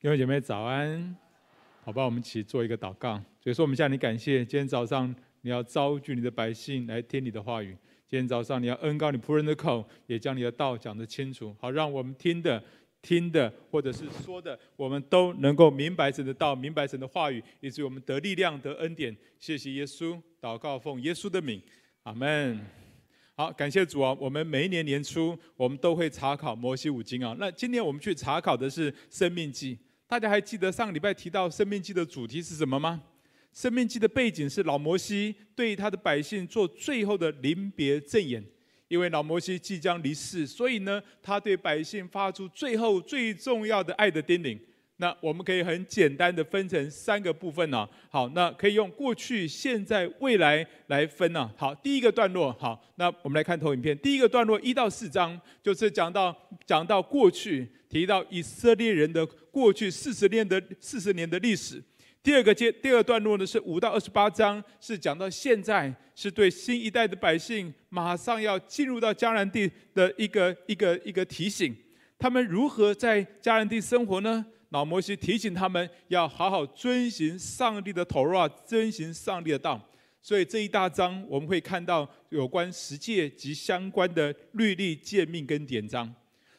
[0.00, 1.16] 各位姐妹早安，
[1.84, 3.20] 好吧，我们一起做一个祷告。
[3.40, 7.76] 所以说，我们向你感谢，今天早上你要召聚你的百姓来听你的话语。
[8.06, 12.62] 今天早上你要恩膏你仆人的口，也将你的道讲得清楚，好让我们听的、
[13.02, 19.16] 听的或者是说的，我们都能够明白神的道，明白神的话语，以至于我们得力量、得恩典。
[19.40, 21.60] 谢谢耶稣，祷告奉耶稣的名，
[22.04, 22.60] 阿门。
[23.34, 24.16] 好，感谢主啊！
[24.20, 27.34] 我们每一年年初，我们都会查考摩西五经啊。
[27.40, 29.76] 那今年我们去查考的是生命记。
[30.08, 33.02] 大家还记得上礼拜提到《生命记》的主题是什么吗？
[33.60, 38.42] 《生命记》的背景是老摩西对他的百姓做最后的临别赠言，
[38.88, 44.58] 因为老摩西即将离世，所以呢，他对百姓发出最后最重要的爱的叮咛。
[44.98, 47.88] 那我们可以很简单的分成三个部分呢。
[48.08, 51.50] 好，那可以用过去、现在、未来来分呢。
[51.56, 53.96] 好，第一个段落，好，那我们来看投影片。
[53.98, 57.68] 第一个段落一到四章就是讲到讲到过去。
[57.88, 61.82] 提到以色列人的过去四十年的四十年的历史。
[62.22, 71.74] 第二个阶第二段落呢是五到二十八章，是讲到现在是对新一代的百姓马上要进入到迦南地的一个一个一个提醒。
[72.18, 74.44] 他们如何在迦南地生活呢？
[74.70, 79.80] 老摩西提醒他们要好好遵循上帝的头让，遵循上帝的道。
[80.20, 86.12] 所以这一大章我们会看到有关十诫及相关的律例诫命跟典章。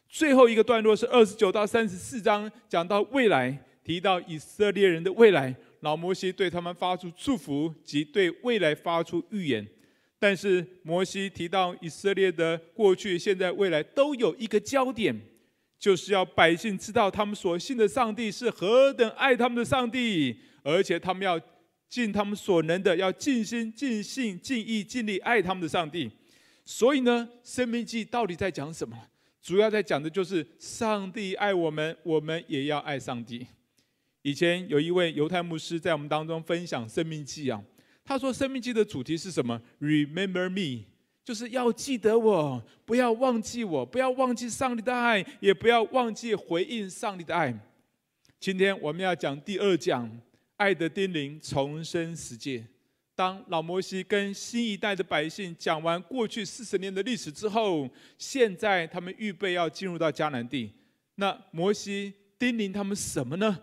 [0.07, 5.55] 最后一个段落是二十九到三十四章，讲到未来，提到以色列人的未来。
[5.81, 9.65] 老摩西对他们发出祝福及对未来发出预言。
[10.17, 15.15] 但是摩西提到以色列的过去、现在、未来都有一个焦点，
[15.79, 21.39] 就是要百姓知道他们所信的上帝是何等爱他们的上帝，而且他们要
[21.87, 26.11] 尽他们所能的，要尽心、尽性、尽意、尽力爱他们的上帝。
[26.65, 28.95] 所以呢，《生命记》到底在讲什么？
[29.41, 33.47] 主要在讲的就是上帝爱我们，我们也要爱上帝。
[34.21, 37.63] 以前有一位犹太牧师在我们当中分享《生命记》啊，
[38.03, 40.88] 他说《生命记》的主题是什么？Remember me，
[41.29, 47.53] 就是要记得我，不要忘记我，不要忘记上帝的爱，也不要忘记回应上帝的爱。
[48.39, 50.09] 今天我们要讲第二讲，
[50.57, 52.65] 爱的叮咛，重生十诫。
[53.15, 57.87] 当老摩西跟新一代的百姓讲完过去四十年的历史之后，
[58.17, 60.71] 现在他们预备要进入到迦南地。
[61.13, 63.55] 那摩西叮咛他们什么呢？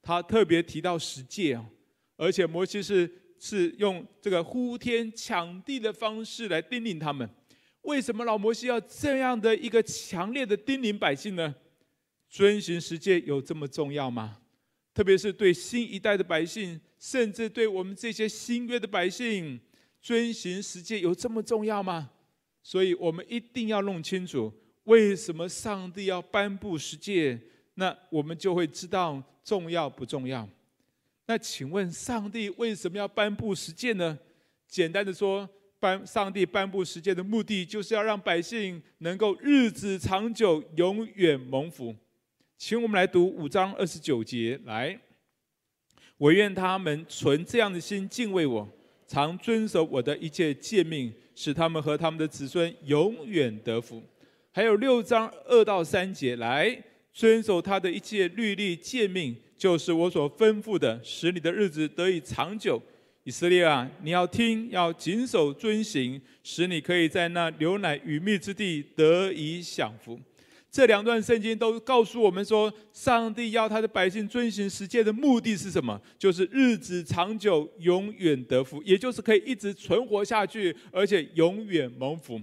[0.00, 1.66] 他特别提到十诫啊，
[2.16, 7.28] 而且摩西是是用这个呼天抢地的方式来叮咛他们。
[7.82, 11.54] 为什么老摩西要这样的一个强烈的叮咛百姓呢？
[12.28, 14.38] 遵循十诫有这么重要吗？
[14.92, 16.80] 特别是对新一代的百姓。
[17.00, 19.60] 甚至对我们这些新约的百姓，
[20.02, 22.10] 遵循十诫有这么重要吗？
[22.60, 27.40] 所以我们一定要弄清楚，为什么上帝要颁布十诫，
[27.74, 30.48] 那我们就会知道重要不重要。
[31.30, 34.18] 那请问，上帝为什么要颁布十诫呢？
[34.66, 35.46] 简单的说，
[35.78, 41.94] 颁上帝颁布十诫的目的，就是要让百姓能够日子长久，永远蒙福。
[42.56, 44.98] 请我们来读五章二十九节，来。
[46.16, 48.66] 我愿他们存这样的心敬畏我，
[49.06, 54.02] 常遵守我的一切诫命，使他们和他们的子孙永远得福。
[54.50, 62.80] 还有六章二到三节，来遵守他的一切律例诫命，就是我所吩咐的，使你的日子得以长久。
[63.24, 70.18] 以色列啊，你要听，要谨守遵行，使你可以在那牛奶与蜜之地得以享福。
[70.70, 76.00] 这两段圣经都告诉我们说，上帝要他的百姓遵行十诫的目的是什么？
[76.18, 82.40] 就是日子长久，永远得福，也就是可以一直存活下去，而且永远蒙福。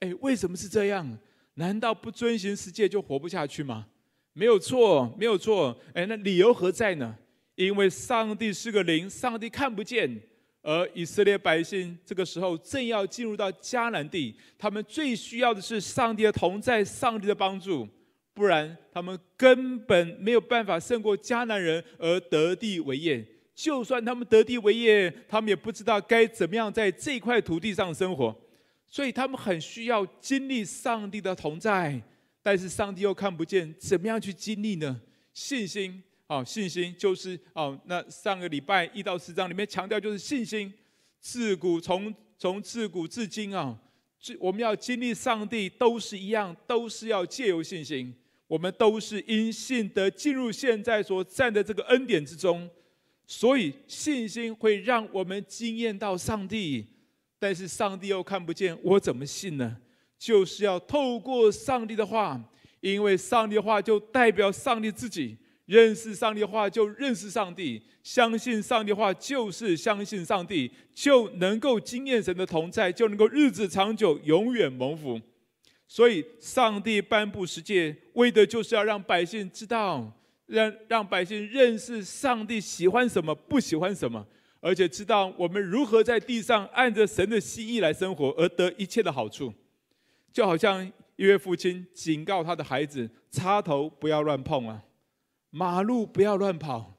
[0.00, 1.18] 哎，为什么是这样？
[1.54, 3.86] 难道不遵行十诫就活不下去吗？
[4.34, 5.74] 没有错，没有错。
[5.94, 7.16] 哎，那理由何在呢？
[7.54, 10.20] 因为上帝是个灵，上帝看不见。
[10.60, 17.86] 而以色列百姓这个时候正要进入到迦南地，他们最需要的是上帝的同在、上帝的帮助，
[18.32, 23.24] 不然他们根本没有办法胜过迦南人而得地为业。
[23.54, 28.34] 就算他们得地为业，他们也不知道该怎么样在这块土地上生活，
[28.88, 32.02] 所以他们很需要经历上帝的同在，
[32.44, 35.00] 但是上帝又看不见，怎么样去经历呢？
[35.32, 36.02] 信心。
[36.26, 37.80] 好，信心就是哦。
[37.86, 40.70] 那上个礼拜一到四章里面强调就是信心。
[41.20, 43.78] 自古从从自古至今啊，
[44.38, 48.14] 我们要经历上帝都是一样，都是要借由信心。
[48.46, 52.68] 我们都是因信得进入现在所站的这个恩典之中，
[53.26, 56.86] 所以信心会让我们经验到上帝。
[57.38, 59.78] 但是上帝又看不见，我怎么信呢？
[60.24, 62.42] 就是要透过上帝的话，
[62.80, 65.36] 因为上帝的话就代表上帝自己。
[65.66, 75.20] 认识上帝的话就认识上帝，相信上帝的话就是相信上帝，就能够经验神的同在，就能够日子长久，永远蒙福。
[75.86, 80.10] 所以，上帝颁布十诫，为的就是要让百姓知道，
[80.46, 84.26] 让让百姓认识上帝喜欢什么，不喜欢什么，
[84.60, 89.52] 而且知道我们如何在地上按着神的心意来生活，而得一切的好处。
[90.34, 90.84] 就好像
[91.14, 94.82] 一位父亲警告他的孩子：插头不要乱碰啊。
[95.50, 96.92] 马路不要乱跑，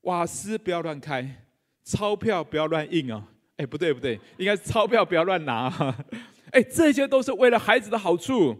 [0.00, 1.46] 瓦斯不要乱开，
[1.84, 3.24] 钞票不要乱印啊！
[3.56, 5.68] 哎，不对不对，应该是钞票不要乱拿。
[6.50, 8.56] 哎，这些都是为了孩子的好处。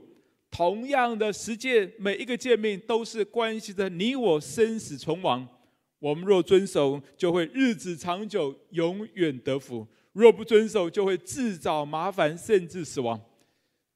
[0.53, 5.47] 同样的十诫，每一个诫命都是关系着你我生死存亡。
[5.99, 13.21] 我们若遵守，就会日子长久，永远得福；若不遵守，就会自找麻烦，甚至死亡。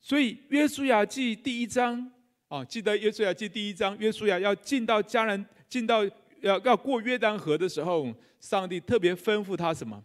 [0.05, 2.13] 所以，《约书亚记》第一章。
[2.49, 6.05] 啊，记得约书亚记第一章，约书亚要进到迦南，进到
[6.43, 10.05] 要要过约旦河的时候，上帝特别吩咐他什么？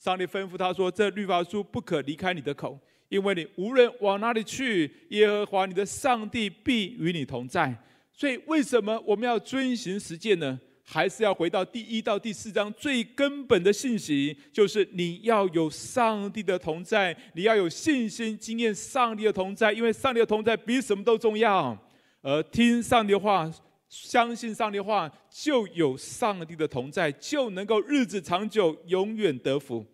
[0.00, 2.76] 上帝吩咐他说：“这律法书不可离开你的口，
[3.08, 7.72] 因为你无论往哪里去，耶和华你的上帝必与你同在。”
[8.12, 10.58] 所以，为什么我们要遵循实践呢？
[10.88, 21.76] 还是要回到第一到第四章最根本的信息，就是你要有上帝的同在，你要有信心经验上帝的同在，因为上帝的同在比什么都重要。
[22.22, 23.52] 而听上帝的话，
[23.88, 29.84] 相信上帝的话，就有上帝的同在，就能够日子长久，永远得福。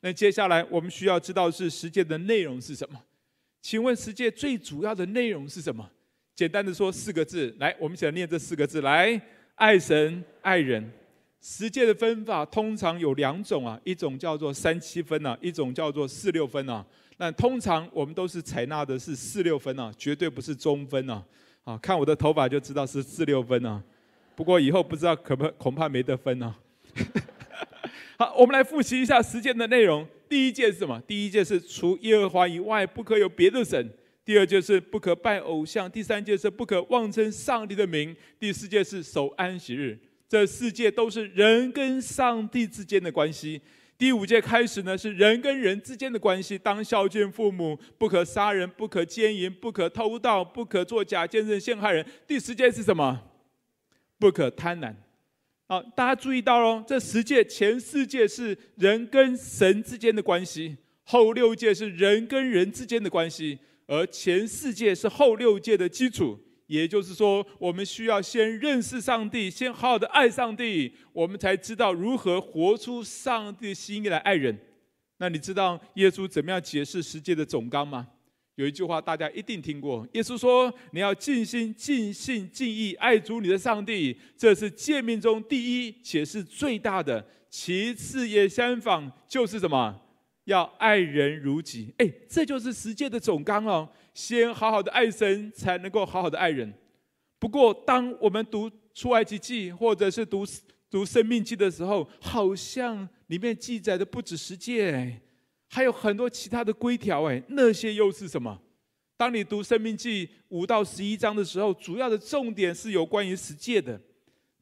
[0.00, 3.00] 那接下来我们需要知道是十诫的内容是什么？
[3.62, 5.90] 请问十诫最主要的内容是什么？
[6.34, 9.18] 简单的说四个字，来，我们一起来念这四个字，来，
[9.56, 10.90] 爱神爱人。
[11.40, 16.84] 十诫的分法通常有两种啊，一种叫做三七分啊，一种叫做四六分啊。
[17.18, 21.24] 那通常我们都是采纳的是四六分啊，绝对不是中分啊。
[21.64, 23.82] 啊，看我的头发就知道是四六分啊，
[24.34, 26.54] 不过以后不知道可不恐怕没得分啊。
[28.18, 30.06] 好，我们来复习一下十诫的内容。
[30.28, 31.00] 第一诫是什么？
[31.06, 33.88] 第一诫是除耶和华以外不可有别的神。
[34.26, 35.88] 第二就是不可拜偶像。
[35.88, 38.14] 第三诫是不可妄称上帝的名。
[38.40, 39.96] 第四诫是守安息日。
[40.28, 43.62] 这四界都是人跟上帝之间的关系。
[43.96, 52.04] 第五诫开始呢，是人跟人之间的关系，当孝敬父母，不可杀人，不可奸淫，不可偷盗，不可作假见证陷害人。
[52.26, 53.22] 第十诫是什么？
[54.18, 54.92] 不可贪婪。
[55.68, 66.38] 好，大家注意到喽，这十诫前四诫是人跟神之间的关系，后六诫是人跟人之间的关系，而前四诫是后六诫的基础。
[66.66, 74.58] 也就是说，我们需要先认识上帝，先好好的爱上帝，我们才知道如何活出上帝心意来爱人。
[75.18, 78.08] 那你知道耶稣怎么样解释十诫的总纲吗？
[78.56, 87.24] 有一句话大家一定听过，耶稣说：“你要尽心、尽性、尽意爱主你的上帝，这是诫命中第一，且是最大的。
[87.48, 89.94] 其次也相仿，就是什么？
[90.46, 93.88] 要爱人如己。”哎，这就是十诫的总纲哦。
[94.12, 96.72] 先好好的爱神，才能够好好的爱人。
[97.38, 100.42] 不过，当我们读出埃及记，或者是读
[100.90, 105.20] 读生命记的时候，好像里面记载的不止十诫，
[105.68, 107.24] 还有很多其他的规条。
[107.24, 108.58] 哎，那些又是什么？
[109.18, 114.00] 当你读生命记五到十一章的时候，主要的重点是有关于十诫的。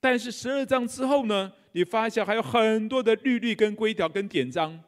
[0.01, 4.83] 但是十二章之后呢，你发现还有很多的律例跟规条跟典章。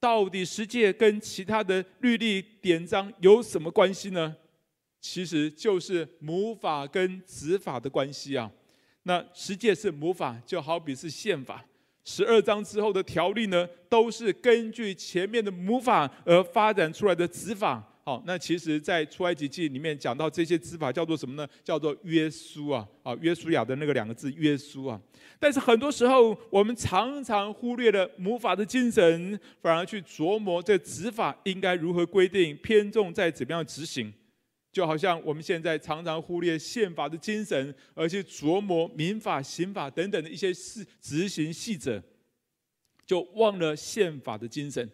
[0.00, 4.36] 到底十诫跟其他的律例典章有什么关系呢？
[5.00, 8.50] 其实就是母法跟子法的关系啊。
[9.04, 11.56] 那十诫是母法，就好比是宪法；
[12.04, 17.87] 十二章之后的条例呢，都是根据前面的母法而发展出来的子法。
[18.08, 21.46] 好，那其实，在出埃及记里面讲到这些子法叫做什么呢？
[21.62, 24.98] 叫做约书啊，啊，约书亚的那个两个字约书啊。
[25.38, 34.10] 但是很多时候，我们常常忽略了母法的精神，反而去琢磨这执法应该如何规定，偏重在怎么样执行。
[34.72, 42.02] 就好像我们现在常常忽略宪法的精神，而去琢磨民法、刑法等等的一些事执行细则，
[43.04, 44.90] 就忘了宪法的精神。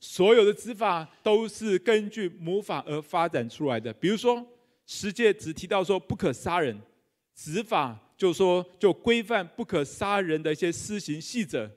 [0.00, 3.92] 所有的执法都是根据母法而发展出来的。
[3.94, 4.46] 比如说，
[4.86, 6.80] 十诫只提到说不可杀人，
[7.34, 11.70] 执法就说就规范不可杀人的一些施行细则。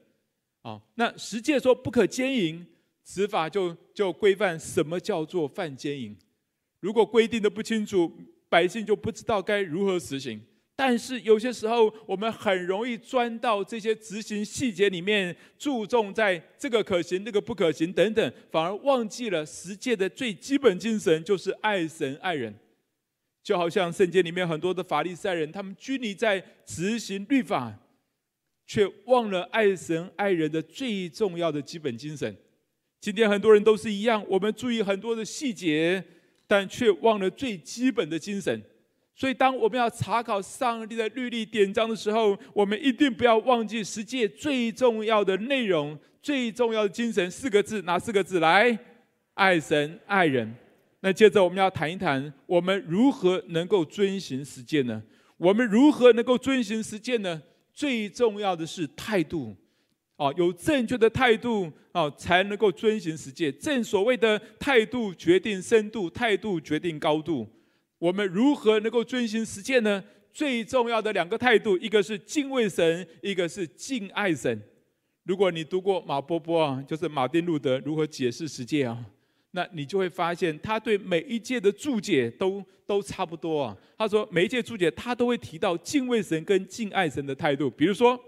[0.62, 2.66] 啊，那十诫说不可奸淫，
[3.04, 6.16] 执法就就规范什么叫做犯奸淫。
[6.80, 8.12] 如果规定的不清楚，
[8.48, 10.40] 百姓就不知道该如何实行。
[10.84, 22.52] 但是有些时候，我们很容易钻到这些执行细节里面，注重在这个可行、那个不可行等等，反而忘记了实践的最基本精神，就是爱神爱人。
[23.44, 27.72] 就好像圣经里面很多的法利赛人，他们拘泥在执行律法，
[28.66, 32.36] 却忘了爱神爱人的最重要的基本精神。
[33.00, 36.04] 今天很多人都是一样，我们注意很多的细节，
[36.48, 38.60] 但却忘了最基本的精神。
[39.14, 48.40] 所以，当我们要查考上帝的律例典章的时候，我们一定不要忘记十诫最重要的内容、最重要的精神四个字，哪四个字？
[48.40, 48.76] 来，
[49.36, 50.56] 爱神爱人。
[51.02, 55.02] 那接着我们要谈一谈，我们如何能够遵行十诫呢？
[55.38, 57.42] 我们如何能够遵行十诫呢？
[57.74, 59.56] 最重要的是态度，
[60.16, 63.52] 啊，有正确的态度啊，才能够遵行十诫。
[63.52, 67.48] 正所谓的态度决定深度，态度决定高度。
[68.02, 70.04] 我们如何能够遵循十诫呢？
[70.34, 74.60] 最重要的两个态度，一个是敬畏神，一个是敬爱神。
[75.24, 78.98] 如果你读过马波波啊，就是马丁路德如何解释十诫啊，
[79.52, 83.78] 那你就会发现他对每一诫的注解都都差不多啊。
[83.96, 87.70] 他说每一诫注解他都会提到敬畏神跟敬爱神的态度。
[87.70, 88.20] 比如说，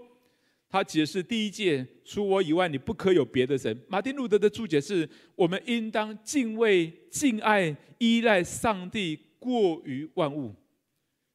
[0.70, 3.76] 他解释第一诫，除我以外你不可有别的神。
[3.88, 9.18] 马丁路德的注解是我们应当敬畏、敬爱、依赖上帝。
[9.44, 10.54] 过于万物，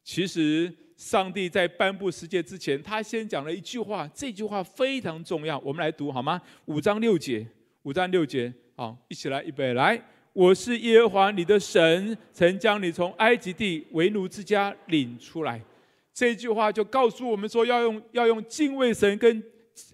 [0.04, 6.42] 其实上帝在颁布十诫之前，他先讲了一句话，这句话非常重要，我们来读好吗？
[6.66, 7.46] 五章六节，
[7.84, 10.02] 五章六节，好，一起来，预备来。
[10.34, 15.62] 我是耶和华你的神，曾将你从埃及地为奴之家领出来。
[16.12, 19.44] 这句话就告诉我们说，要用要用敬畏神跟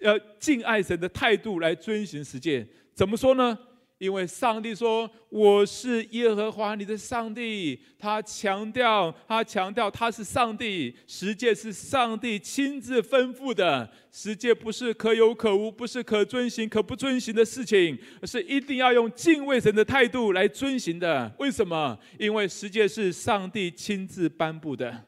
[0.00, 2.66] 呃敬爱神的态度来遵循十诫。
[2.94, 3.58] 怎么说呢？
[3.98, 10.94] 因为上帝说：“我是耶和华你的上帝。”他强调，他强调他是上帝。
[11.06, 21.34] 十诫是上帝亲自吩咐的，十诫不是可有可无，不是可遵行可不遵行的事情，而是一定要用敬畏神的态度来遵行的。
[21.38, 21.98] 为什么？
[22.18, 25.06] 因为十诫是上帝亲自颁布的。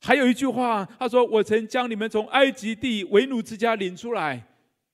[0.00, 4.44] 还有一句话，他说：“我曾将你们从埃及地为奴之家领出来。”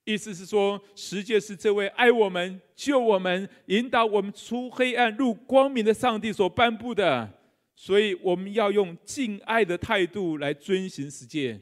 [0.05, 7.29] 意思是说，十诫是这位爱我们、救我们、引导我们出黑暗入光明的上帝所颁布的，
[7.75, 11.59] 所以我们要用敬爱的态度来遵行十诫。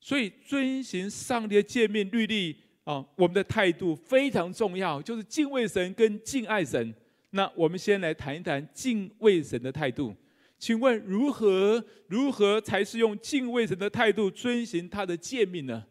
[0.00, 6.94] 所以遵行上帝的诫命律例啊，我们的态度非常重要，就是敬畏神跟敬爱神。
[7.30, 10.14] 那我们先来谈一谈敬畏神的态度。
[10.58, 15.84] 请问如何如何才是用敬畏神的态度遵行他的诫命呢？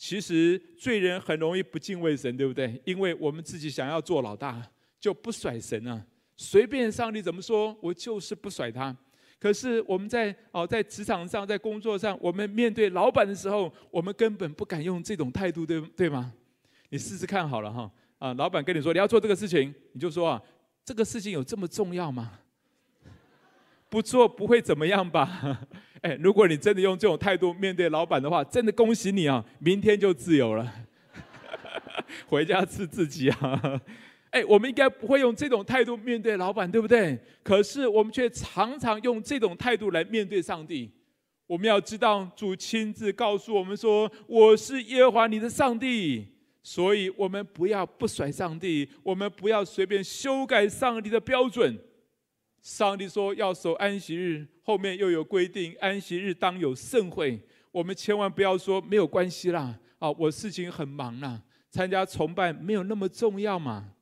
[0.00, 2.80] 其实罪人很容易不敬畏神，对不对？
[2.86, 4.66] 因为我们自己想要做老大，
[4.98, 6.02] 就不甩神啊，
[6.38, 8.96] 随便上帝怎么说，我就是不甩他。
[9.38, 16.32] 可是我们在哦，在职场上，在工作上，我们面对老板的时候，我们根本不敢用这种态度，对对吗？
[16.88, 20.42] 你试试看好了哈啊，老板跟你说你要做这个事情，你就说啊，
[20.82, 22.40] 这个事情有这么重要吗？
[23.90, 25.60] 不做不会怎么样吧？
[26.02, 30.72] 哎，如果你真的用这种态度面对老板的话，真的恭喜你啊，明天就自由了，
[32.26, 33.80] 回家吃自己啊！
[34.30, 37.18] 哎，我们应该不会用这种态度面对老板，对不对？
[37.42, 40.90] 可是我们却常常用这种态度来面对上帝。
[41.46, 46.26] 我们要知道，主亲自告诉我们说：“我是耶和华你的上帝。”
[46.62, 51.76] 所以，我们不要不甩上帝，我们不要随便修改上帝的标准。
[52.62, 57.40] 上帝说要守安息日，后面又有规定，安息日当有盛会。
[57.72, 61.40] 我们千万不要说没有关系啦，啊，我事情很忙啦，
[61.70, 63.94] 参加崇拜没有那么重要嘛。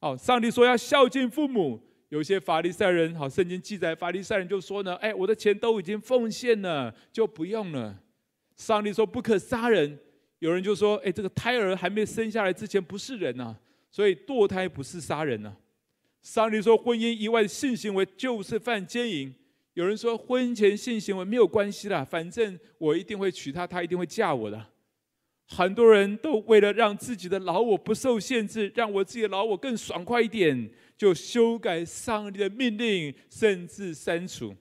[0.00, 7.96] 哦，上帝说要孝敬父母，有些法利赛人，好，圣经记载法利赛人就说呢，哎，我的钱都已经奉献了，就不用了。
[8.56, 9.98] 上帝说不可杀人，
[10.40, 13.54] 有人就说，哎，这个胎儿还没生下来之前不是人呐，
[13.90, 15.54] 所以堕胎不是杀人呐。
[16.22, 19.34] 上帝说，婚姻以外的性行为就是犯奸淫。
[19.74, 24.66] 有人说，婚前性行为没有关系啦，反正我一定会娶她，她一定会嫁我的。
[25.46, 34.54] 很多人都为了让自己的老我不受限制，让我自己的老我更爽快一点，就修改上帝的命令，甚至删除。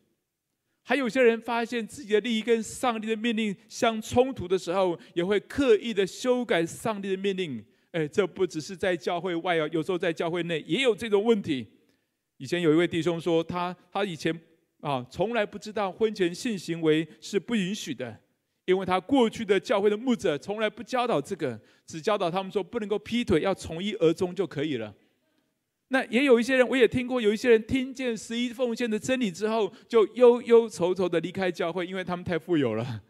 [0.83, 7.63] 还有些人发现自己的利益跟上帝的命令相冲突的时候，也会刻意的修改上帝的命令。
[7.91, 11.67] 哎，这不只是在教会外哦，有时候在教会内也有这种问题。
[12.37, 14.33] 以前有一位弟兄说，他他以前
[14.81, 18.17] 啊从来不知道婚前性行为是不允许的，
[18.65, 24.93] 因为他过去的教会的牧者从来不教导这个，只教导他们说不能够劈腿，要从一而终就可以了。
[25.87, 33.01] 那也有一些人，我也听过，有一些人听见十一奉献的真理之后，就忧忧愁愁的离开教会，因为他们太富有了。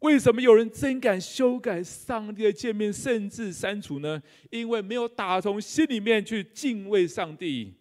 [0.00, 4.22] 为什么有人真敢修改上帝的诫命，甚至删除呢？
[4.50, 7.74] 因为没有打从心里面去敬畏上帝，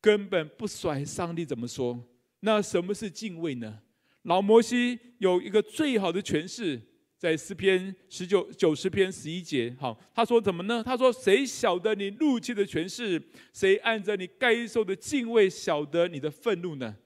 [0.00, 2.02] 根本不甩上帝怎么说。
[2.40, 3.78] 那什么是敬畏呢？
[4.22, 6.80] 老摩西有一个最好的诠释，
[7.16, 9.76] 在诗篇十九九十篇十一节。
[9.78, 10.82] 好，他说怎么呢？
[10.84, 13.22] 他说：“谁晓得你怒气的权势？
[13.52, 16.96] 谁按着你该受的敬畏晓得你的愤怒呢？”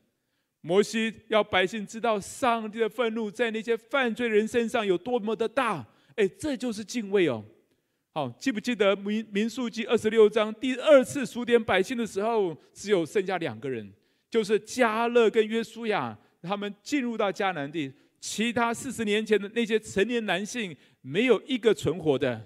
[0.66, 5.86] 摩西要百姓知道上帝的愤怒在那些犯罪人身上有多么的大。
[6.16, 7.44] 哎，这就是敬畏哦。
[8.12, 13.88] 好，记不记得民民数记二十六章第二次数点百姓的时候，只有剩下两个人。
[14.28, 22.44] 就是迦勒跟约书亚，他们进入到迦南地，其他四十年前的那些成年男性，没有一个存活的。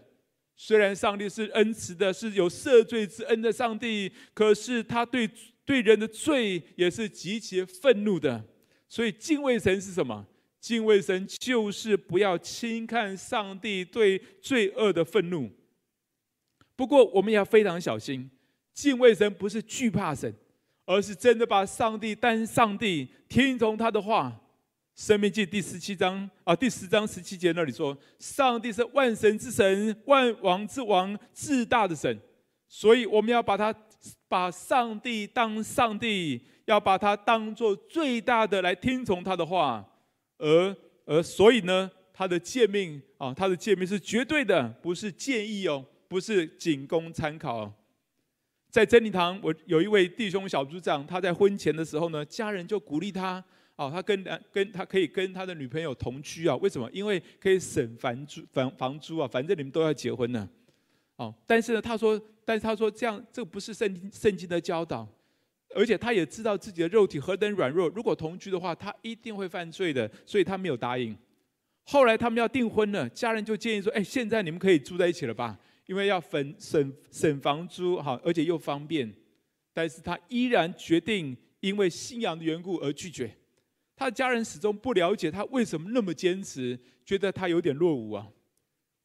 [0.55, 5.27] 虽然上帝是恩慈的，是有赦罪之恩的上帝，可是他对
[5.71, 8.45] 对人的罪也是极其愤怒的。
[8.89, 10.27] 所以敬畏神是什么？
[10.59, 15.49] 敬畏神就是不要轻看上帝对罪恶的愤怒。
[16.75, 18.29] 不过我们也要非常小心，
[18.75, 20.35] 敬畏神不是惧怕神。
[20.87, 24.41] 而是真的把上帝当上帝，听从他的话。
[24.97, 32.21] 生命记第十七章啊，第十章十七节那里说，上帝是万神之神，万王之王，至大的神。
[32.69, 33.73] 所以我们要把他
[34.31, 39.85] 把上帝当上帝，要把他当做最大的来听从他的话。
[40.39, 47.73] 而而所以呢，他的诫命啊，他的诫命是绝对的，不是建议哦，不是仅供参考。
[48.71, 53.45] 在真理堂，我有一位弟兄小组长，他在婚前的时候呢，家人就鼓励他，
[53.75, 56.55] 哦，他跟跟他可以跟他的女朋友同居啊？
[56.59, 56.89] 为什么？
[56.93, 60.49] 因为可以省房租房房租啊，反正你们都要结婚呢，
[61.17, 61.35] 哦。
[61.49, 62.21] 但是呢，他说，
[62.51, 65.07] 但是他说这样这不是圣经圣经的教导，
[65.73, 71.17] 而且他也知道自己的肉体何等软弱，如果同居的话，他一定会犯罪的，所以他没有答应。
[71.85, 75.57] 后来他们要订婚了，家人就建议说，哎，现在你们可以住在一起了吧？
[75.87, 79.09] 因为要省省省房租，好，而且又方便，
[79.73, 83.33] 但是他依然决定因为信仰的缘故而拒绝。
[83.95, 88.27] 他的家人始终不了解他为什么那么坚持，觉得他有点落伍啊。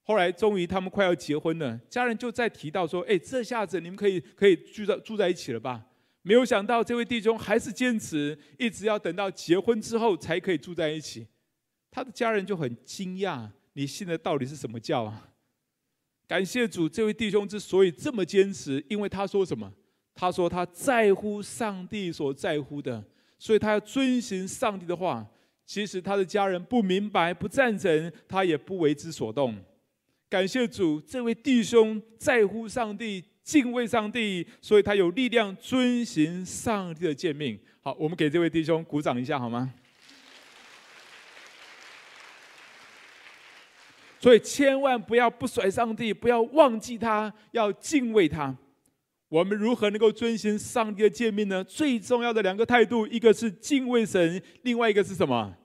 [0.08, 5.84] 后来终于他们快要结婚了，家人就再提到说：“哎，这下子你们可以可以住在住在一起了吧？”
[6.22, 11.26] 没有想到这位弟兄还是坚持，一直要等到结婚之后才可以住在一起。
[11.90, 15.30] 他的家人就很惊讶：“你信的到底是什么教啊？”
[16.28, 19.74] 感谢主，这位弟兄之所以这么坚持，因为他说什么？
[20.14, 23.04] 他说他在乎上帝所在乎的，
[23.40, 25.28] 所以他要遵循上帝的话。
[25.68, 29.56] 其实他的家人不明白、不赞成，他也不为之所动。
[30.36, 37.58] 感谢主，这位弟兄在乎上帝、敬畏上帝，所以他有力量遵行上帝的诫命。
[37.80, 39.74] 好，我们给这位弟兄鼓掌一下，好吗？
[44.20, 48.54] 所以千万不要不甩上帝，不要忘记他，要敬畏他。
[49.30, 51.64] 我们如何能够遵行上帝的诫命呢？
[51.64, 55.56] 最重要的两个态度，一个是敬畏神，另外一个是什么？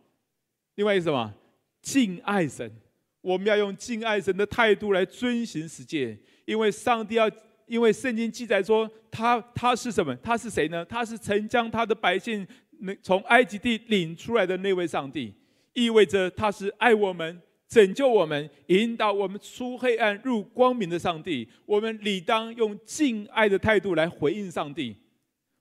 [0.76, 1.34] 另外一个是什么？
[1.82, 2.72] 敬爱神。
[3.20, 7.30] 我们要用敬爱神的态度来遵行实践，因为上帝要，
[7.66, 10.14] 因为圣经记载说他他是什么？
[10.16, 10.84] 他是谁呢？
[10.84, 12.46] 他是曾将他的百姓
[12.78, 15.34] 那从埃及地领出来的那位上帝，
[15.74, 17.40] 意味着他是爱我们。
[17.68, 24.96] 拯救我们，引导我们出黑暗入光明的上帝，我们理当用敬爱的态度来回应上帝。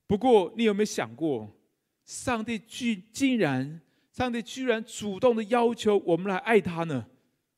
[0.08, 1.56] 不过，你有没有想过，
[2.06, 3.80] 上帝居竟然，
[4.12, 7.06] 上帝居然主动的要求我们来爱他呢？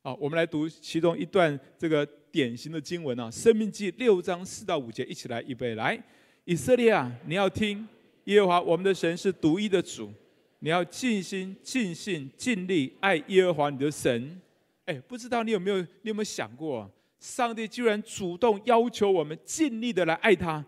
[0.03, 5.95] 好，我们来读其中一段这个典型的经文啊，《生命记》六章四到五节，一起来预备来。
[6.43, 7.87] 以色列啊，你要听，
[8.23, 10.11] 耶和华我们的神是独一的主。
[10.57, 14.41] 你要尽心、尽性、尽力爱耶和华你的神。
[14.85, 20.65] 哎，不知道你有没有，你有没有想过，上帝居然主动要求我们尽力的来爱他？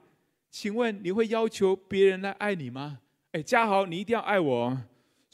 [0.51, 2.99] 请问你会要求别人来爱你吗？
[3.31, 4.77] 哎，嘉豪，你一定要爱我；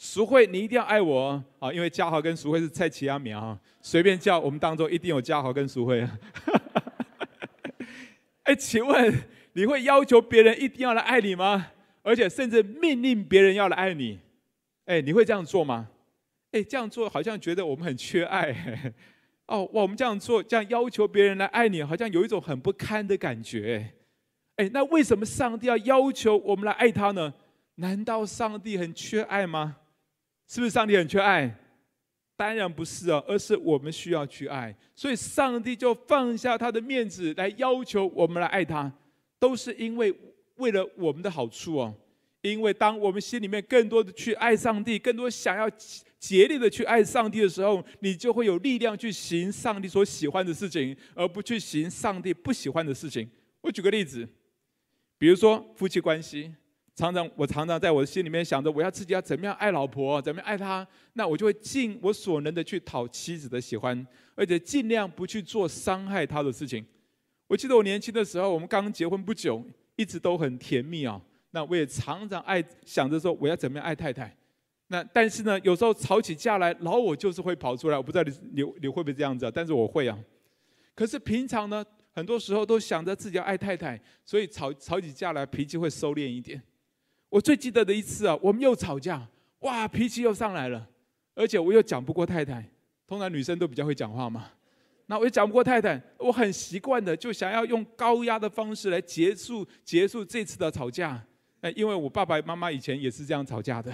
[0.02, 1.70] 淑慧，你一定要爱我啊！
[1.70, 6.08] 因为嘉豪跟淑慧是菜奇阿苗啊，随便叫，我们当中一定有嘉豪跟淑慧。
[8.44, 9.14] 哎，请问
[9.52, 11.66] 你会要求别人一定要来爱你吗？
[12.02, 14.18] 而且甚至命令别人要来爱你？
[14.86, 15.90] 哎，你会这样做吗？
[16.52, 18.94] 哎，这样做好像觉得我们很缺爱。
[19.48, 23.92] 哦，哇，我们这样做，这样要求别人来爱你，好像有一种很不堪的感觉。
[24.56, 27.34] 哎，那为什么上帝要要求我们来爱他呢？
[27.74, 29.76] 难道上帝很缺爱吗？
[30.50, 31.48] 是不是上帝很缺爱？
[32.36, 34.76] 当然不是哦，而是我们需要去爱。
[34.96, 38.92] 所以上帝就放下他的面子来要求我们来爱他，
[39.38, 40.12] 都是因为
[40.56, 41.94] 为了我们的好处哦。
[42.40, 45.70] 因为当我们心里面更多的去爱上帝，更多想要
[46.18, 53.30] 竭力的去爱上帝的时候，你就会有力量去行上帝所喜欢的事情，而不去行上帝不喜欢的事情。
[53.60, 54.28] 我举个例子，
[55.16, 56.52] 比如说夫妻关系，
[57.00, 66.84] 常常我常常在我的心里面想着，我要自己要怎么样爱老婆，怎么样爱她，那我就会尽我所能的去讨妻子的喜欢，而且尽量不去做伤害她的事情。
[67.46, 69.64] 我记得我年轻的时候，我们刚结婚不久，
[69.96, 71.18] 一直都很甜蜜啊。
[71.52, 74.36] 那我也常常爱想着说，我要怎么样爱太太。
[74.88, 77.96] 那但是呢，有时候吵起架来，老我就是会跑出来。
[77.96, 79.52] 我不知道你你你会不会这样子啊？
[79.54, 80.18] 但是我会啊。
[80.94, 81.82] 可是平常呢，
[82.12, 86.62] 很多时候都想着自己要爱太太，所以吵吵起架来脾气会收敛一点。
[87.30, 89.26] 我最记得的一次啊，我们又吵架，
[89.60, 90.86] 哇，脾气又上来了，
[91.34, 92.62] 而且我又讲不过太太。
[93.06, 94.50] 通常女生都比较会讲话嘛，
[95.06, 101.20] 那我又讲不过太太，我很习惯的就想要用高压的方式来结束结束这次的吵架。
[101.60, 103.92] 哎，因为我爸爸妈妈以前也是这样吵架的，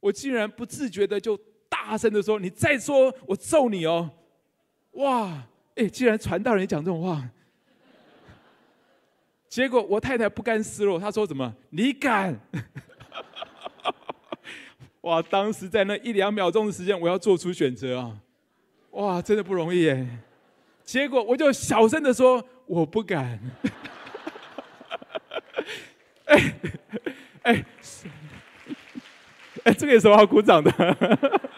[0.00, 4.10] 我竟然不自觉的就大声的说：“你再说，我揍你哦！”
[4.92, 7.28] 哇，哎，竟然传道人讲这种话，
[9.54, 11.54] 结果我太太不甘示弱，她说：“什么？
[11.70, 12.36] 你敢？”
[15.02, 18.16] 哇，当时在那一两秒钟的时间，我要做出选择啊！
[18.90, 20.08] 哇，真的不容易耶。
[20.82, 23.38] 结果我就小声的说：“我不敢。
[26.26, 26.54] ”哎。
[27.42, 27.64] 哎，
[29.62, 30.72] 哎，这个有什么好鼓掌的？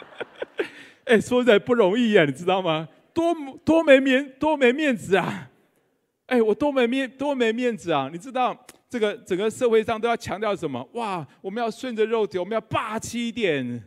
[1.06, 2.90] 哎，说起来不容易呀，你知道吗？
[3.14, 5.48] 多多没面，多没面子啊！
[6.26, 8.08] 哎，我多没面，多没面子啊！
[8.12, 10.86] 你知道这个整个社会上都要强调什么？
[10.92, 13.84] 哇，我们要顺着肉体，我们要霸气一点。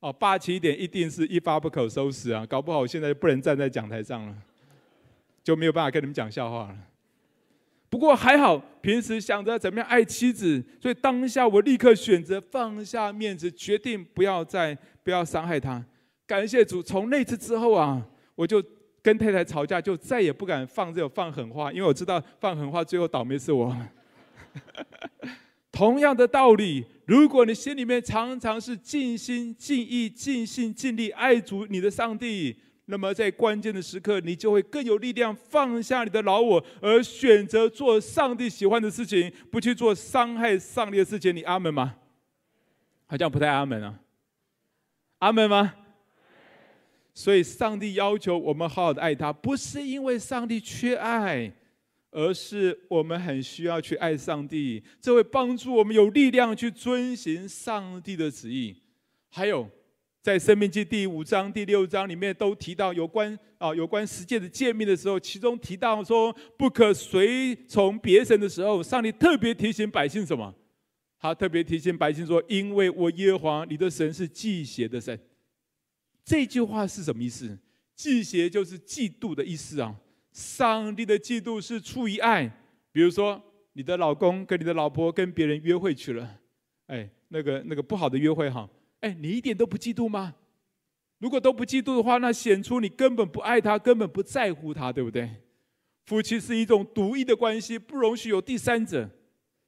[0.00, 2.44] 哦，霸气一点，一定是一发不可收拾啊！
[2.44, 4.34] 搞不好我现在就不能站在讲台上了，
[5.42, 6.76] 就没有办法跟你们讲笑话了。
[7.88, 15.82] 不过还好，平时想着怎么样爱妻子，所以当下我立刻选择放下面子，决定不要再不要伤害她。
[16.26, 18.62] 感谢主，从那次之后啊，我就
[19.04, 23.76] 跟太太吵架，就再也不敢放这种放狠话，因为我知道放狠话最后倒霉是我。
[25.70, 32.56] 同样的道理，如果你心里面常常是尽心尽意尽心尽力爱主你的上帝。
[32.86, 41.34] 那么在关键的时刻，你就会更有力量放下你的老我，而选择做上帝喜欢的事情，不去做伤害上帝的事情。
[41.34, 41.96] 你阿门吗？
[43.06, 43.98] 好像不太阿门啊。
[45.20, 45.74] 阿门吗？
[47.14, 51.50] 所以上帝要求我们好好的爱他，不是因为上帝缺爱，
[52.10, 58.76] 而是我们很需要去爱上帝，这会帮助我们有力量去遵行上帝的旨意。
[59.30, 59.66] 还有。
[60.24, 70.54] 在《申命记》第五章、第六章里面都提到有关啊有关十诫的诫命的时候，其中提到说不可随从别神的时候，上帝特别提醒百姓什么？
[71.18, 75.18] 他特别提醒百姓说：“因为我耶和华你的神是忌邪的神。”
[76.24, 77.58] 这句话是什么意思？
[77.96, 79.94] 嫉邪就是嫉妒的意思啊！
[80.32, 82.50] 上帝的嫉妒是出于爱，
[82.90, 83.40] 比如说
[83.74, 86.40] 你的老公跟你的老婆跟别人约会去了，
[86.86, 88.68] 哎，那个那个不好的约会哈。
[89.00, 90.34] 哎，你一点都不嫉妒吗？
[91.18, 95.30] 如果都不嫉妒的话，那显出你根本不爱他，根本不在乎他，对不对？
[96.06, 99.08] 夫妻是一种独一的关系，不容许有第三者。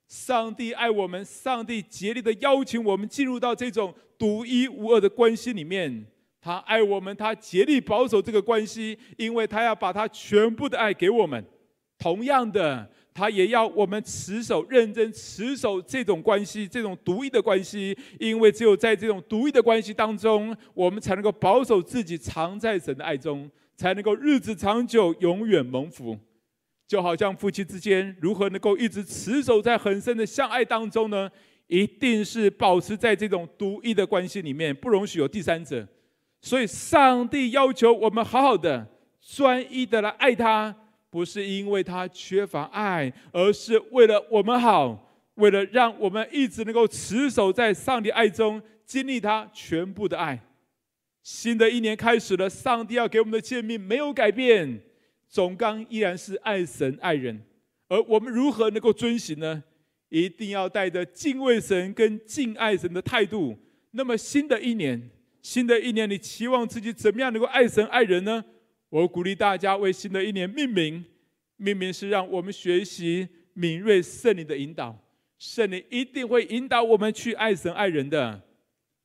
[0.08, 6.06] 上帝爱我们，上帝竭力的邀请我们进入到这种独一无二的关系里面。
[6.46, 11.44] 他爱我们，他竭力保守这个关系，因为他要把他全部的爱给我们。
[11.98, 12.88] 同样的。
[13.18, 26.14] 他也要我们持守、认真持守这种关系，这种独一的关系，因为只有在这种独一的关系当中，我们才能够保守自己，藏在神的爱中，才能够日子长久，永远蒙福。
[26.86, 31.30] 就好像夫妻之间如何能够一直持守在很深的相爱当中呢？
[31.68, 35.88] 一定是保持在这种独一的关系里面，不容许有第三者。
[36.46, 38.86] 所以，上帝要求我们好好的、
[39.20, 40.72] 专一的来爱他。
[41.10, 50.40] 不是因为他缺乏爱，而是为了我们好，为了让我们一直能够持守在上帝爱中，经历他全部的爱。
[51.20, 54.80] 新的一年开始了，上帝要给我们的诫命没有改变，
[55.28, 57.42] 总纲依然是爱神爱人。
[57.88, 59.64] 而我们如何能够遵行呢？
[60.10, 63.58] 一定要带着敬畏神跟敬爱神的态度。
[63.90, 65.10] 那么新的一年，
[65.46, 68.44] 新的一年，你期望自己怎么样能够爱神爱人呢？
[68.88, 71.04] 我鼓励大家为新的一年命名，
[71.56, 75.00] 命名是让我们学习敏锐圣灵的引导，
[75.38, 78.42] 圣灵一定会引导我们去爱神爱人的，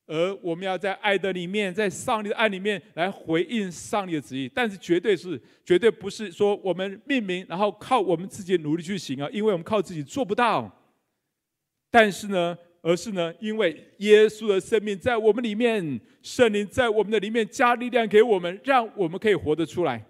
[0.07, 10.75] 而我们要在爱的里面，在上帝的爱里面来回应上帝的旨意，但是绝对是绝对不是说我们命名然后靠我们自己努力去行啊，因为我们靠自己做不到，
[11.91, 12.57] 但是呢。
[12.81, 20.03] 而是呢，因为耶稣的生命在我们里面，圣灵在我们的里面加力量给我们，让我们可以活得出来。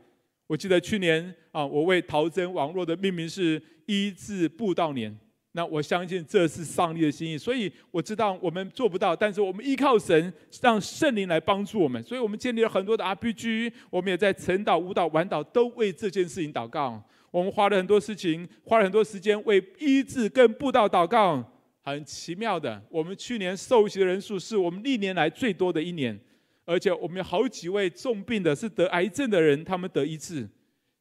[0.47, 5.13] 我记得去年啊，我为陶真网络的命名是医治布道年，
[5.53, 12.01] 那我相信这是上帝的心意，所以我知道我们做不到，但是我们依靠神，让圣灵来帮助我们。
[12.03, 17.03] 所以我们建立了很多的 RPG，我们也在晨祷、舞蹈、晚祷都为这件事情祷告。
[17.31, 21.45] 我们花了很多事情，花了很多时间为医治跟布道祷告。
[21.83, 26.19] 很奇妙的，我们去年受洗的人数是我们历年来最多的一年，
[26.65, 30.47] 而且我们有好几位重病的，是得癌症的人，他们得医治。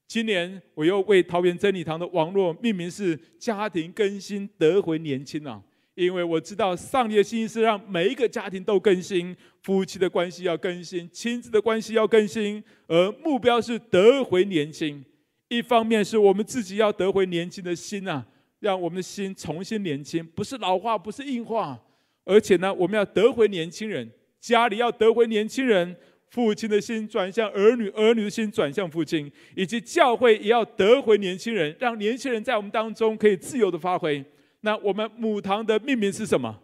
[0.08, 5.62] 今年我又为桃园真理堂的网络命名是“家庭更新得回年轻”啊，
[5.94, 15.04] 因为我知道上帝的心是让每一个家庭都更新，夫妻的关系要更新，亲子的关系要更新，而目标是得回年轻。
[15.48, 18.26] 一方面是我们自己要得回年轻的心啊，
[18.60, 21.76] 让我们的心重新年轻，不是老化，不是硬化，
[22.24, 25.96] 而且呢，我们要得回年轻人，家里要得回年轻人。
[26.28, 34.24] 父亲的心转向儿女，儿女的心转向父亲，以及教会也要得回年轻人，让年轻人在我们当中可以自由的发挥。
[34.60, 36.56] 那我们母堂的命名是什么？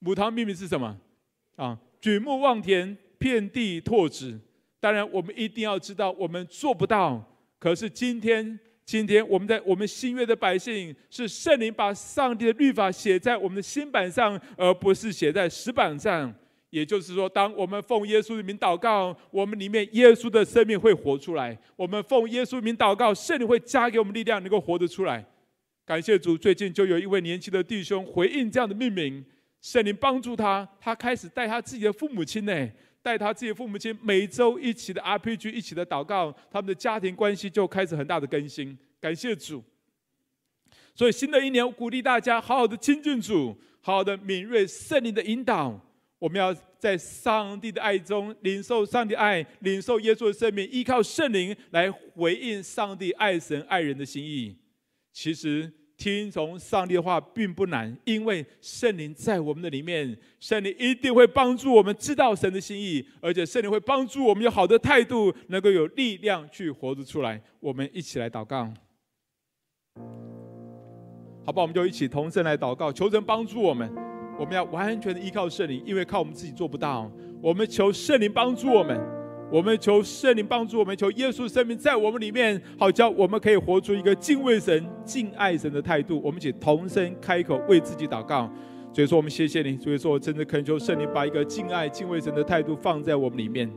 [0.00, 0.94] 母堂命名是什么？
[1.56, 4.38] 啊，举目望田，遍地拓殖。
[4.78, 7.24] 当然，我们一定要知道，我们做不到。
[7.58, 8.60] 可是今天，
[8.90, 16.34] 今天我们在我们新约的百姓，是圣灵把上帝的律法写在我们的心板上，而不是写在石板上。
[16.70, 21.56] 也就是说，当我们奉耶稣的名祷告，我们里面耶稣的生命会活出来。
[21.76, 25.24] 我们奉耶稣名祷告，圣灵会加给我们力量，能够活得出来。
[25.86, 29.24] 感谢主，最近就有一位年轻的弟兄回应这样的命名，
[29.60, 32.68] 圣灵帮助他，他开始带他自己的父母亲呢，
[33.02, 38.76] 带他自己父母亲每周一起的 RPG，一起的祷告，他们的家庭关系就开始很大的更新。
[39.00, 39.62] 感谢主。
[40.94, 45.80] 所以新的一年，我鼓励大家好好的亲近主，好好的敏锐圣灵的引导。
[46.18, 54.54] 我们要在上帝的爱中领受上帝爱，领受耶稣的生命，依靠圣灵来回应上帝爱神爱人的心意。
[55.10, 67.38] 其实听从上帝的话并不难，因为圣灵在我们的里面，圣灵一定会帮助我们知道神的心意，而且圣灵会帮助我们有好的态度，能够有力量去活着出来。
[67.60, 68.72] 我们一起来祷告，
[71.44, 71.60] 好吧？
[71.60, 73.94] 我们就一起同声来祷告，求神帮助我们。
[74.38, 77.12] 我们要完全的依靠圣灵，因为靠我们自己做不到。
[77.42, 78.98] 我们求圣灵帮助我们，
[79.52, 86.20] 我们求圣灵帮助我们，求耶稣生命在我们里面，好叫我们可以活出一个敬畏神、敬爱神的态度。
[86.22, 88.48] 我们一起同声开口为自己祷告。
[88.92, 89.76] 所以说，我们谢谢你。
[89.78, 93.68] 所以说，我真的恳求圣灵把一个敬爱、敬畏神的态度放在我们里面。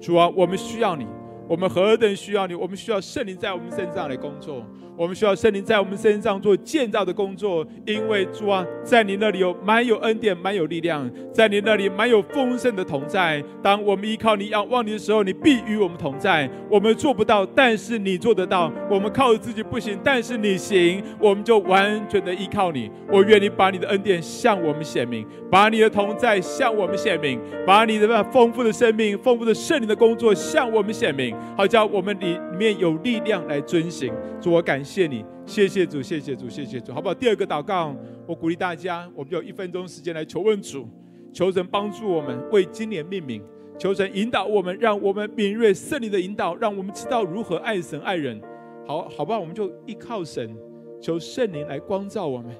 [0.00, 1.06] 主啊，我们需要你，
[1.52, 2.54] 我们何等需要你！
[2.54, 4.64] 我们需要圣灵在我们身上来工作。
[4.96, 13.42] 我们需要圣灵在我们身上做建造的工作，因为主啊，在你那里有满有恩典，满有力量，在你那里满有丰盛的同在。
[13.62, 16.48] 当我们依靠你、仰望你的时候，你必与我们同在。
[16.70, 21.02] 我们做不到，但是你做得到；我们靠自己不行，但是你行。
[21.18, 22.90] 我们就完全的依靠你。
[23.10, 34.12] 我愿你把你的恩典向我们显明，把你的同在向我们显明，把你的丰富的生命、丰富的圣灵的工作向我们显明，好叫我们里里面有力量来遵行。
[34.40, 34.82] 主，我感。
[34.84, 37.14] 谢你，谢谢主，谢谢主，谢谢主，好不好？
[37.14, 37.94] 第二个祷告，
[38.26, 40.88] 我鼓励大家，我们有一分钟时间来求问主，
[41.32, 43.42] 求神帮助我们为今年命名，
[43.78, 48.40] 求神引导我们，让我们敏锐圣灵的引导，让我们知道如何爱神爱人。
[48.86, 49.38] 好，好不好？
[49.38, 50.54] 我们就依靠神，
[51.00, 52.54] 求圣灵来光照我们，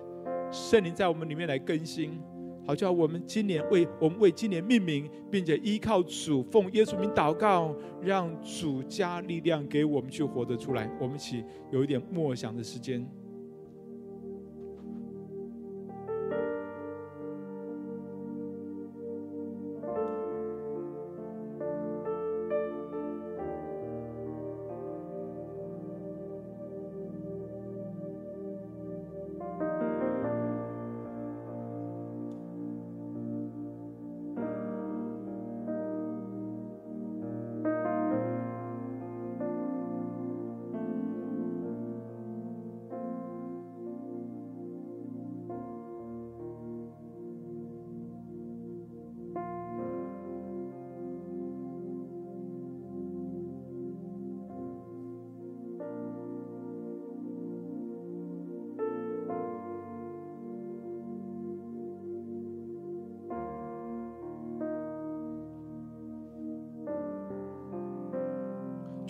[0.50, 2.20] 圣灵在我们里面来更新。
[2.64, 10.90] 好叫我们今年为我们为今年命名，并且依靠主奉耶稣名祷告，让主加力量给我们去活得出来。
[11.01, 13.07] 我们一起有一点默想的时间。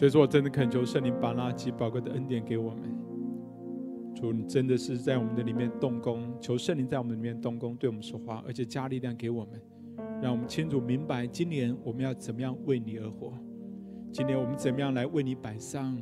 [0.03, 2.93] 所以说我真的恳求圣灵把那极宝贵的恩典给我们。
[4.17, 9.63] 主，你真的是在我们的里面动工，求圣灵在我们的里面动工，对我们说话，而且加力量给我们，
[10.21, 13.33] 让我们清楚明白今年我们要怎么样为你而活，
[14.11, 15.97] 今年我们怎么样来为你摆上。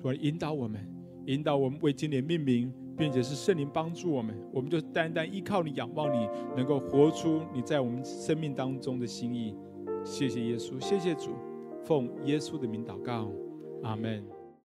[0.00, 0.80] 主，引导我们，
[1.26, 9.56] 引导我们为今年命名，并且是圣灵帮助我们，我们就单单依靠你，仰望你，能够活出你在我们生命当中的心意。
[10.04, 11.32] 谢谢耶稣，谢谢主，
[11.84, 13.30] 奉耶稣的名祷告，
[13.82, 14.41] 阿门。